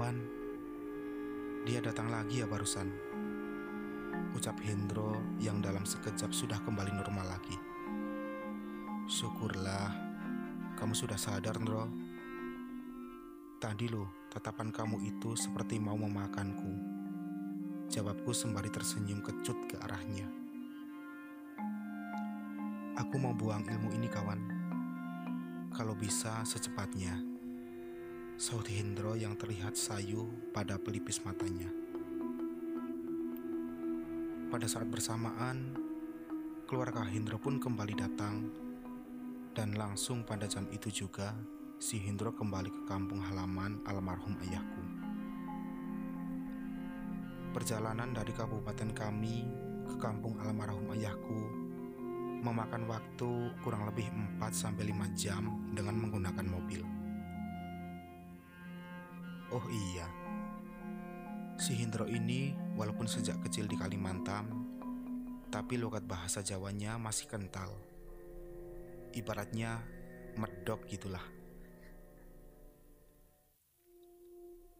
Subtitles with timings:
[0.00, 0.16] Kawan,
[1.68, 2.88] dia datang lagi ya barusan.
[4.32, 7.52] Ucap Hendro yang dalam sekejap sudah kembali normal lagi.
[9.04, 9.92] Syukurlah,
[10.80, 11.84] kamu sudah sadar, Ndro.
[13.60, 16.72] Tadi loh, tatapan kamu itu seperti mau memakanku.
[17.92, 20.32] Jawabku sembari tersenyum kecut ke arahnya.
[23.04, 24.40] Aku mau buang ilmu ini, kawan.
[25.76, 27.29] Kalau bisa, secepatnya.
[28.40, 30.24] Saud Hendro yang terlihat sayu
[30.56, 31.68] pada pelipis matanya.
[34.48, 35.76] Pada saat bersamaan,
[36.64, 38.48] keluarga Hendro pun kembali datang
[39.52, 41.36] dan langsung pada jam itu juga
[41.76, 44.82] si Hendro kembali ke kampung halaman almarhum ayahku.
[47.52, 49.44] Perjalanan dari kabupaten kami
[49.84, 51.44] ke kampung almarhum ayahku
[52.40, 54.08] memakan waktu kurang lebih
[54.40, 54.80] 4 5
[55.12, 55.44] jam
[55.76, 57.09] dengan menggunakan mobil.
[59.50, 60.06] Oh iya,
[61.58, 64.46] si Hendro ini walaupun sejak kecil di Kalimantan,
[65.50, 67.74] tapi logat bahasa Jawanya masih kental.
[69.10, 69.82] Ibaratnya
[70.38, 71.26] medok gitulah.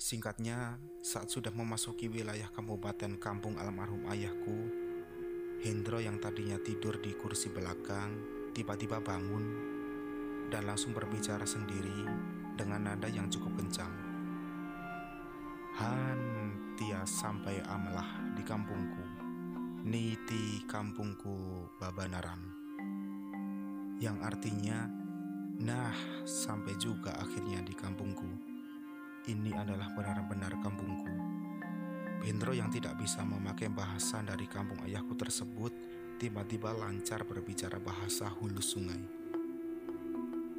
[0.00, 4.68] Singkatnya, saat sudah memasuki wilayah kabupaten kampung almarhum ayahku,
[5.60, 8.16] Hendro yang tadinya tidur di kursi belakang
[8.56, 9.44] tiba-tiba bangun
[10.48, 12.08] dan langsung berbicara sendiri
[12.56, 14.03] dengan nada yang cukup kencang.
[15.74, 16.20] Han
[16.78, 18.06] tia sampai amlah
[18.38, 19.02] di kampungku.
[19.82, 22.40] Niti kampungku Babanaran
[23.98, 24.86] Yang artinya
[25.58, 28.30] Nah sampai juga akhirnya di kampungku.
[29.26, 31.10] Ini adalah benar-benar kampungku.
[32.22, 35.74] Hendro yang tidak bisa memakai bahasa dari kampung ayahku tersebut
[36.22, 39.02] Tiba-tiba lancar berbicara bahasa hulu sungai.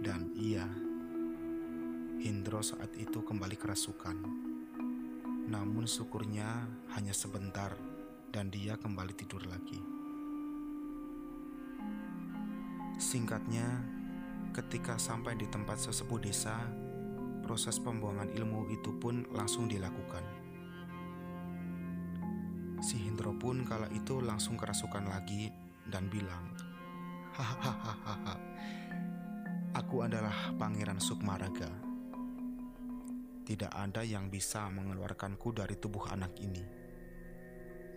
[0.00, 0.64] Dan iya
[2.24, 4.51] Hendro saat itu kembali kerasukan
[5.52, 6.64] namun syukurnya
[6.96, 7.76] hanya sebentar
[8.32, 9.76] dan dia kembali tidur lagi.
[12.96, 13.84] Singkatnya,
[14.56, 16.56] ketika sampai di tempat sesepuh desa,
[17.44, 20.24] proses pembuangan ilmu itu pun langsung dilakukan.
[22.80, 25.52] Si Hendro pun kala itu langsung kerasukan lagi
[25.84, 26.56] dan bilang,
[27.36, 28.40] Hahaha,
[29.76, 31.81] aku adalah Pangeran Sukmaraga
[33.52, 36.64] tidak ada yang bisa mengeluarkanku dari tubuh anak ini.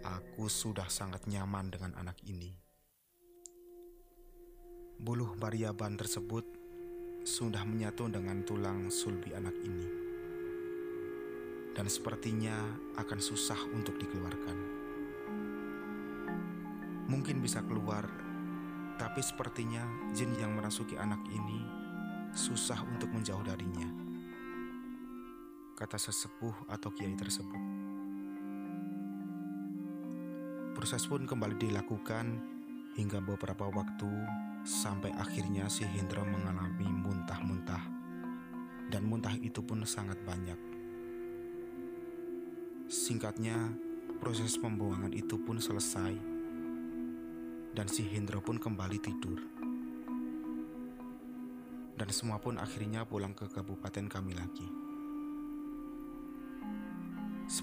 [0.04, 2.52] Aku sudah sangat nyaman dengan anak ini.
[5.00, 6.44] Buluh bariaban tersebut
[7.24, 9.88] sudah menyatu dengan tulang sulbi anak ini.
[11.72, 12.60] Dan sepertinya
[13.00, 14.58] akan susah untuk dikeluarkan.
[17.08, 18.04] Mungkin bisa keluar,
[19.00, 21.64] tapi sepertinya jin yang merasuki anak ini
[22.36, 24.05] susah untuk menjauh darinya
[25.76, 27.60] kata sesepuh atau kiai tersebut.
[30.72, 32.26] Proses pun kembali dilakukan
[32.96, 34.08] hingga beberapa waktu
[34.64, 37.84] sampai akhirnya si Hendra mengalami muntah-muntah
[38.88, 40.58] dan muntah itu pun sangat banyak.
[42.88, 43.76] Singkatnya,
[44.24, 46.16] proses pembuangan itu pun selesai
[47.76, 49.40] dan si Hendra pun kembali tidur.
[51.96, 54.85] Dan semua pun akhirnya pulang ke kabupaten kami lagi.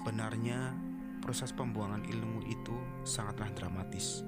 [0.03, 0.75] Sebenarnya,
[1.23, 2.75] proses pembuangan ilmu itu
[3.07, 4.19] sangatlah dramatis.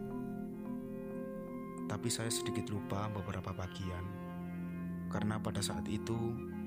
[1.84, 4.08] Tapi saya sedikit lupa beberapa bagian.
[5.12, 6.16] Karena pada saat itu,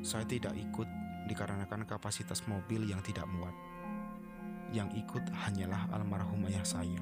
[0.04, 0.84] saya tidak ikut
[1.24, 3.56] dikarenakan kapasitas mobil yang tidak muat.
[4.76, 7.00] Yang ikut hanyalah almarhum ayah saya.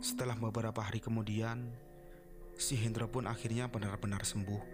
[0.00, 1.76] Setelah beberapa hari kemudian,
[2.56, 4.64] si Hendra pun akhirnya benar-benar sembuh.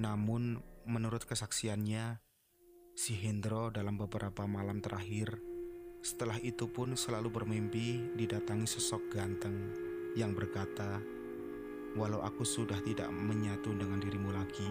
[0.00, 2.23] Namun, menurut kesaksiannya,
[2.94, 5.42] Si Hendro dalam beberapa malam terakhir,
[5.98, 9.74] setelah itu pun selalu bermimpi didatangi sosok ganteng
[10.14, 11.02] yang berkata,
[11.98, 14.70] "Walau aku sudah tidak menyatu dengan dirimu lagi,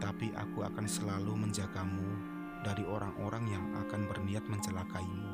[0.00, 2.08] tapi aku akan selalu menjagamu
[2.64, 5.32] dari orang-orang yang akan berniat mencelakaimu."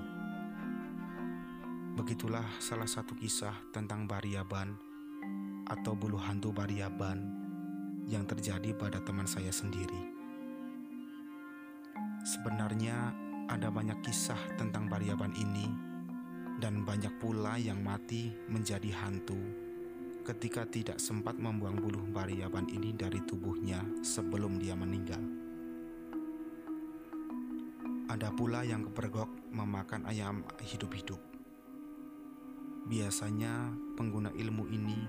[1.94, 4.74] Begitulah salah satu kisah tentang Bariaban
[5.70, 7.22] atau bulu hantu Bariaban
[8.10, 10.17] yang terjadi pada teman saya sendiri.
[12.28, 13.16] Sebenarnya
[13.48, 15.64] ada banyak kisah tentang Bariaban ini
[16.60, 19.40] dan banyak pula yang mati menjadi hantu
[20.28, 25.24] ketika tidak sempat membuang bulu Bariaban ini dari tubuhnya sebelum dia meninggal.
[28.12, 31.20] Ada pula yang kepergok memakan ayam hidup-hidup.
[32.92, 35.00] Biasanya pengguna ilmu ini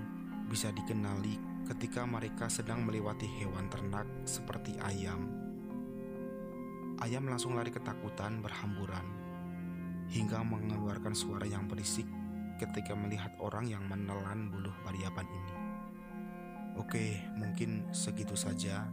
[0.48, 1.36] bisa dikenali
[1.68, 5.39] ketika mereka sedang melewati hewan ternak seperti ayam
[7.00, 9.04] ayam langsung lari ketakutan berhamburan
[10.12, 12.04] hingga mengeluarkan suara yang berisik
[12.60, 15.54] ketika melihat orang yang menelan bulu pariapan ini.
[16.76, 18.84] Oke, mungkin segitu saja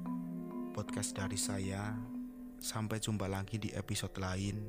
[0.72, 1.98] podcast dari saya.
[2.58, 4.66] Sampai jumpa lagi di episode lain.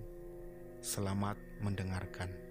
[0.84, 2.47] Selamat mendengarkan.